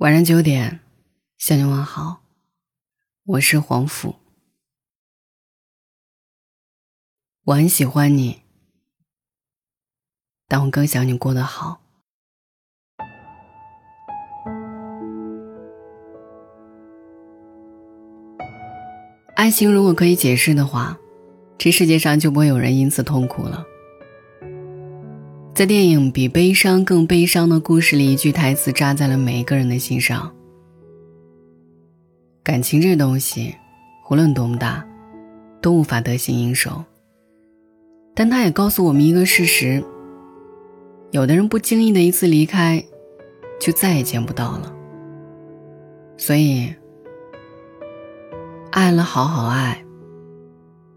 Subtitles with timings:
[0.00, 0.80] 晚上九点，
[1.36, 2.22] 向你问好，
[3.22, 4.16] 我是黄甫。
[7.44, 8.40] 我很喜欢你，
[10.48, 11.82] 但我更想你过得好。
[19.36, 20.98] 爱情如果可以解释的话，
[21.58, 23.66] 这世界上就不会有人因此痛苦了。
[25.60, 30.34] 在电影《比悲伤更悲伤的故事》里，一句台词扎在了每一个人的心上。
[32.42, 33.54] 感情这东西，
[34.08, 34.82] 无论多么大，
[35.60, 36.82] 都无法得心应手。
[38.14, 39.84] 但他也告诉我们一个事实：
[41.10, 42.82] 有的人不经意的一次离开，
[43.60, 44.74] 就再也见不到了。
[46.16, 46.74] 所以，
[48.70, 49.84] 爱了好好爱，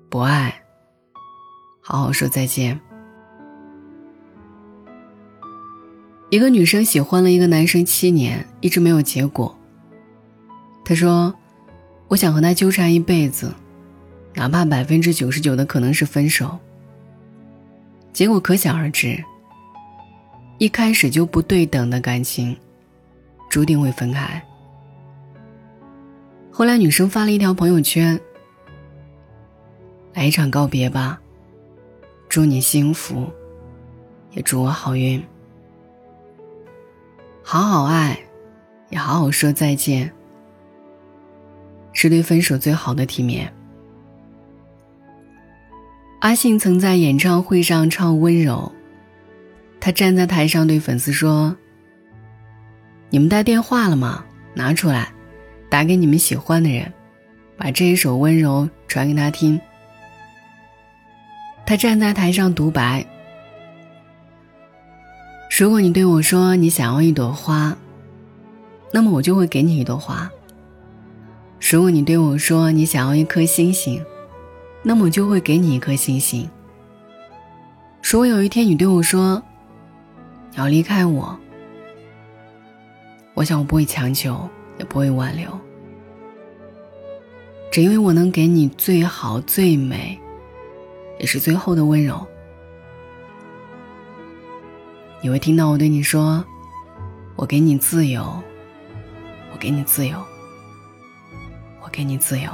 [0.10, 0.64] 不爱，
[1.82, 2.80] 好好说再见。
[6.34, 9.56] 一个女生喜欢了一个男生七年，一直没有结果。
[10.84, 11.32] 她说
[12.10, 13.54] ：“我想和他纠缠一辈子，
[14.34, 16.58] 哪怕百分之九十九的可能是分手。”
[18.12, 19.24] 结果可想而知。
[20.58, 22.58] 一开始就不对等的感情，
[23.48, 24.44] 注定会分开。
[26.50, 28.20] 后来女生发了一条朋友圈
[30.16, 31.22] ：“来一场告别吧，
[32.28, 33.30] 祝你幸福，
[34.32, 35.24] 也祝我好运。”
[37.46, 38.18] 好好爱，
[38.90, 40.10] 也好好说再见，
[41.92, 43.54] 是对分手最好的体面。
[46.22, 48.72] 阿信曾在演唱会上唱《温柔》，
[49.82, 51.56] 他站在台上对粉丝说
[53.12, 54.24] ：“你们带电话了吗？
[54.54, 55.12] 拿出来，
[55.70, 56.92] 打给你们喜欢的人，
[57.58, 59.60] 把这一首《温柔》传给他听。”
[61.68, 63.06] 他站在台上独白。
[65.56, 67.78] 如果你对我说你想要一朵花，
[68.92, 70.28] 那么我就会给你一朵花。
[71.62, 74.04] 如果你对我说你想要一颗星星，
[74.82, 76.50] 那么我就会给你一颗星星。
[78.02, 79.40] 如果有一天你对我说
[80.50, 81.38] 你要离开我，
[83.36, 85.48] 我想我不会强求，也不会挽留，
[87.72, 90.20] 只因为我能给你最好、最美，
[91.20, 92.26] 也是最后的温柔。
[95.24, 96.44] 你会听到我对你说
[97.38, 98.44] ：“我给你自由，
[99.54, 100.22] 我给你自由，
[101.82, 102.50] 我给你自由，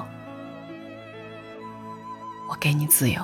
[2.47, 3.23] 我给你自由，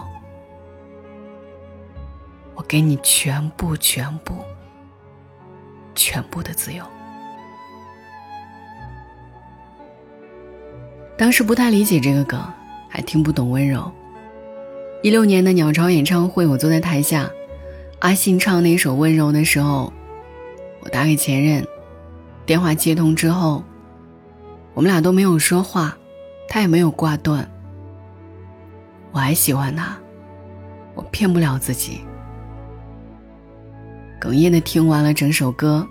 [2.55, 4.33] 我给你全部、全部、
[5.93, 6.83] 全部的自由。”
[11.15, 12.43] 当时不太理解这个梗，
[12.89, 13.91] 还听不懂温柔。
[15.03, 17.29] 一六年的鸟巢演唱会，我坐在台下。
[17.99, 19.91] 阿信唱那首《温柔》的时候，
[20.81, 21.65] 我打给前任，
[22.45, 23.63] 电话接通之后，
[24.73, 25.97] 我们俩都没有说话，
[26.47, 27.49] 他也没有挂断。
[29.11, 29.97] 我还喜欢他，
[30.93, 32.01] 我骗不了自己。
[34.19, 35.87] 哽咽的听完了整首歌，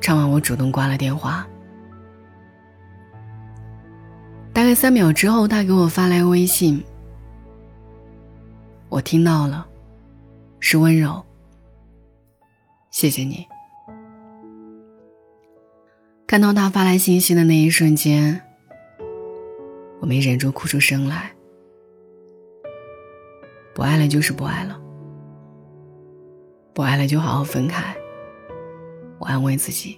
[0.00, 1.46] 唱完我主动挂了电话。
[4.52, 6.84] 大概三秒之后，他给我发来微信。
[8.98, 9.64] 我听到了，
[10.58, 11.24] 是温柔。
[12.90, 13.46] 谢谢你。
[16.26, 18.40] 看到他发来信息的那一瞬间，
[20.00, 21.30] 我没忍住哭出声来。
[23.72, 24.80] 不爱了就是不爱了，
[26.74, 27.96] 不爱了就好好分开。
[29.20, 29.96] 我安慰自己。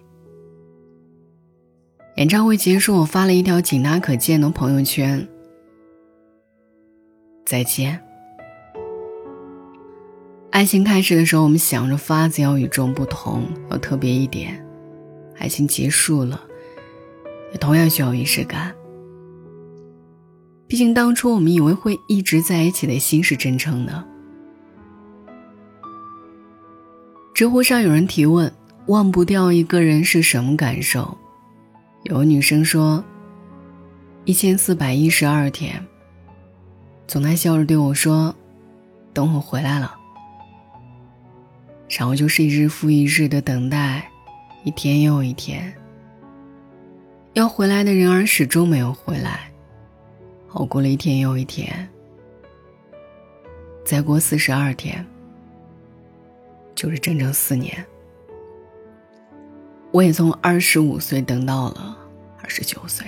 [2.17, 5.27] 演唱会结束，我发了一条仅他可见的朋友圈：
[7.47, 7.99] 再见。
[10.61, 14.53] 爱情开始的时候，我们想着法子要与众不同，要特别一点；
[15.39, 16.39] 爱情结束了，
[17.51, 18.71] 也同样需要仪式感。
[20.67, 24.05] 毕竟当初我们以为会一直在一起的心是真诚的。
[27.33, 28.53] 知乎上有人提问：
[28.89, 31.17] 忘不掉一个人是什么感受？
[32.03, 33.03] 有女生说：
[34.27, 35.83] 一千四百一十二天。
[37.07, 38.37] 总在笑着对我说
[39.15, 39.97] ：“等我回来了。”
[41.99, 44.09] 然后就是一日复一日的等待，
[44.65, 45.71] 一天又一天。
[47.35, 49.51] 要回来的人儿始终没有回来，
[50.53, 51.89] 熬过了一天又一天。
[53.85, 55.05] 再过四十二天，
[56.75, 57.85] 就是整整四年。
[59.91, 61.99] 我也从二十五岁等到了
[62.41, 63.07] 二十九岁。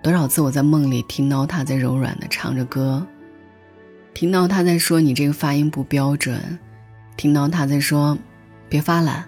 [0.00, 3.04] 多少次我在梦里听到他在柔软的唱着歌。
[4.18, 6.58] 听到他在说你这个发音不标准，
[7.16, 8.18] 听到他在说
[8.68, 9.24] 别发懒，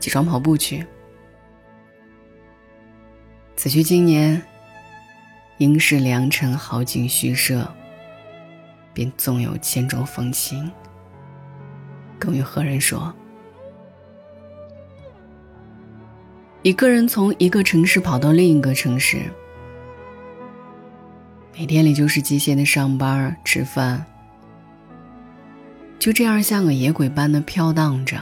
[0.00, 0.84] 起床跑步去。
[3.54, 4.42] 此去经年，
[5.58, 7.72] 应是良辰好景虚设，
[8.92, 10.68] 便纵有千种风情，
[12.18, 13.14] 更与何人说？
[16.62, 19.22] 一个人从一个城市跑到另一个城市，
[21.56, 24.04] 每天里就是机械的上班、吃饭，
[26.02, 28.20] 就这样像个野鬼般的飘荡着。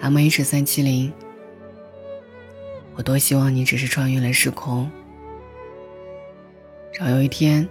[0.00, 1.12] M H 三七零，
[2.94, 4.88] 我多希望你只是穿越了时空，
[6.96, 7.68] 然后有一天，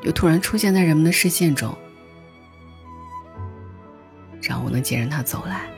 [0.00, 1.76] 又突然出现在人们的视线中，
[4.40, 5.68] 让我能见着他走来。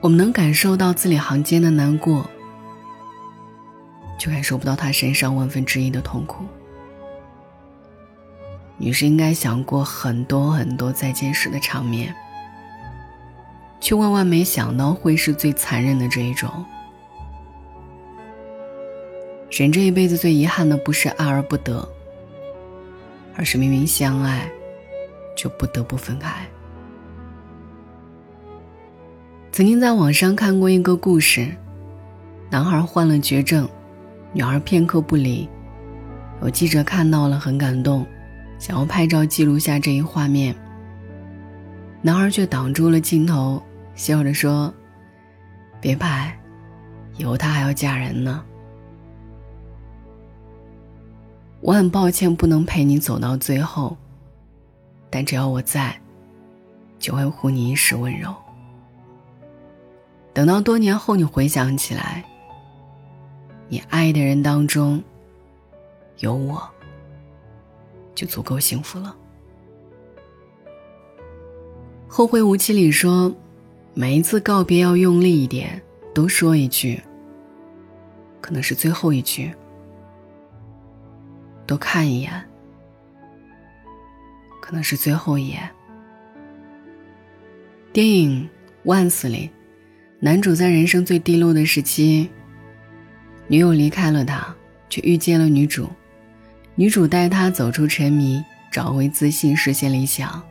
[0.00, 2.28] 我们能感受到字里行间的难过，
[4.18, 6.44] 却感受不到他身上万分之一的痛苦。
[8.76, 12.14] 女士应该想过很多很多再见时的场面。
[13.80, 16.50] 却万万没想到会是最残忍的这一种。
[19.50, 21.86] 人这一辈子最遗憾的不是爱而不得，
[23.36, 24.50] 而是明明相爱，
[25.36, 26.44] 就不得不分开。
[29.52, 31.46] 曾经在网上看过一个故事，
[32.50, 33.68] 男孩患了绝症，
[34.32, 35.48] 女孩片刻不离。
[36.42, 38.04] 有记者看到了，很感动，
[38.58, 40.54] 想要拍照记录下这一画面。
[42.02, 43.62] 男孩却挡住了镜头。
[43.94, 44.74] 笑着说
[45.80, 46.36] ：“别拍，
[47.16, 48.44] 以后她还要嫁人呢。
[51.60, 53.96] 我很抱歉不能陪你走到最后，
[55.08, 55.96] 但只要我在，
[56.98, 58.34] 就会护你一世温柔。
[60.32, 62.24] 等到多年后你回想起来，
[63.68, 65.00] 你爱的人当中
[66.18, 66.68] 有我，
[68.14, 69.16] 就足够幸福了。”
[72.16, 73.34] 《后会无期》里说。
[73.96, 75.80] 每一次告别要用力一点，
[76.12, 77.00] 多说一句。
[78.40, 79.54] 可能是最后一句。
[81.64, 82.44] 多看一眼，
[84.60, 85.70] 可能是最后一眼。
[87.92, 88.42] 电影
[88.82, 89.48] 《万斯》里，
[90.18, 92.28] 男主在人生最低落的时期，
[93.46, 94.52] 女友离开了他，
[94.90, 95.88] 却遇见了女主。
[96.76, 100.42] 女主带他走出沉迷，找回自信，实现理想。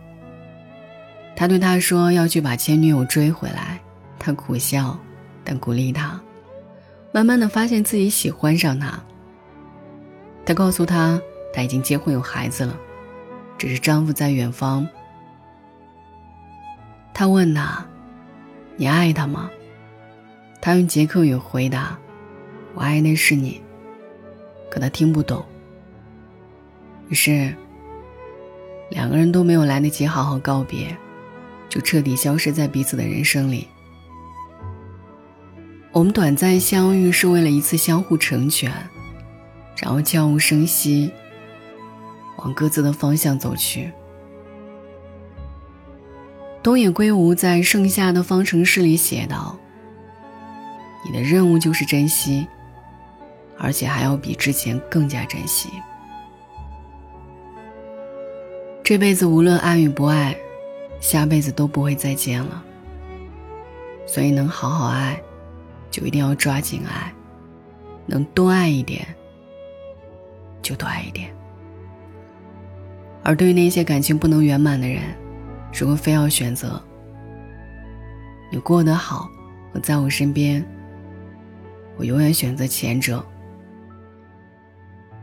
[1.35, 3.79] 他对他说：“要去把前女友追回来。”
[4.17, 4.97] 他苦笑，
[5.43, 6.19] 但鼓励他。
[7.11, 8.97] 慢慢的发现自己喜欢上他。
[10.45, 11.19] 他告诉他，
[11.53, 12.73] 他已经结婚有孩子了，
[13.57, 14.87] 只是丈夫在远方。
[17.13, 17.85] 他问他
[18.77, 19.49] ：“你爱他吗？”
[20.61, 21.97] 他用捷克语回答
[22.73, 23.61] ：“我爱的是你。”
[24.71, 25.43] 可他听不懂。
[27.09, 27.55] 于是，
[28.89, 30.95] 两个人都没有来得及好好告别。
[31.69, 33.67] 就彻底消失在彼此的人生里。
[35.91, 38.71] 我们短暂相遇是为了一次相互成全，
[39.81, 41.11] 然后悄无声息
[42.37, 43.91] 往各自的方向走去。
[46.61, 49.57] 东野圭吾在《盛夏的方程式》里写道
[51.03, 52.45] ：“你的任务就是珍惜，
[53.57, 55.69] 而且还要比之前更加珍惜。
[58.83, 60.35] 这辈子无论爱与不爱。”
[61.03, 62.63] 下辈子都不会再见了，
[64.05, 65.21] 所以能好好爱，
[65.91, 67.11] 就一定要抓紧爱；
[68.05, 69.05] 能多爱一点，
[70.61, 71.29] 就多爱一点。
[73.21, 75.01] 而对于那些感情不能圆满的人，
[75.77, 76.81] 如果非要选择，
[78.49, 79.29] 你过得好
[79.73, 80.65] 和在我身边，
[81.97, 83.21] 我永远选择前者。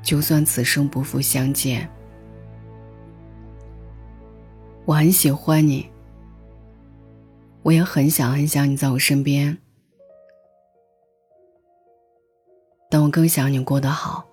[0.02, 1.88] 就算此生不复相见。
[4.90, 5.88] 我很喜欢你，
[7.62, 9.56] 我也很想很想你在我身边，
[12.90, 14.26] 但我更想你过得好。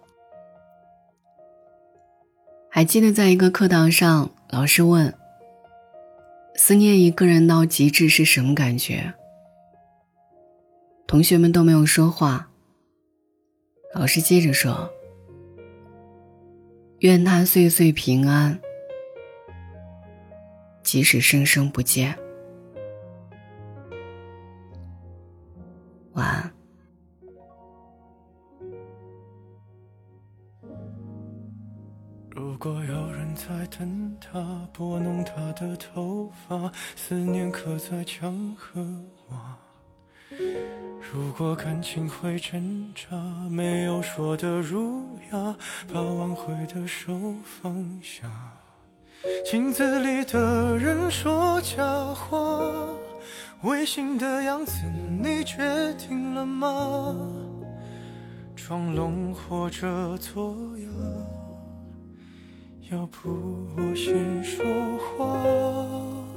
[2.72, 5.14] 还记得在一个课堂上，老师问
[6.58, 9.14] ：“思念一个人到极致是什么感觉？”
[11.06, 12.50] 同学们都没有说话。
[13.94, 14.90] 老师接着说
[17.02, 18.60] ：“愿他岁岁平安。”
[20.88, 22.18] 即使生生不见，
[26.14, 26.54] 晚安。
[32.30, 38.82] 如果有人在等他，拨弄他的头发，思念刻在墙和
[39.28, 39.58] 瓦。
[41.12, 43.14] 如果感情会挣扎，
[43.50, 45.04] 没有说的儒
[45.34, 45.58] 雅，
[45.94, 48.32] 把挽回的手放下。
[49.46, 51.84] 镜子里的人说假
[52.14, 52.38] 话，
[53.64, 54.82] 违心的样子，
[55.22, 57.16] 你决定了吗？
[58.56, 60.88] 装聋或者作哑，
[62.92, 63.30] 要不
[63.76, 64.66] 我先说
[64.98, 66.37] 话。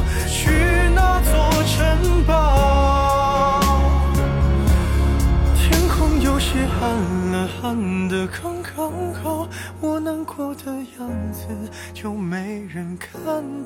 [11.93, 13.21] 就没人看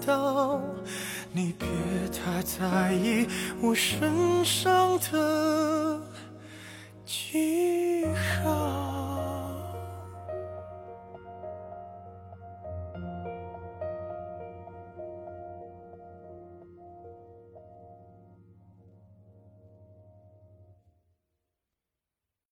[0.05, 0.61] 到。
[1.31, 1.67] 你别
[2.09, 3.27] 太在意
[3.61, 6.01] 我身上的
[7.05, 8.05] 记
[8.43, 8.84] 号。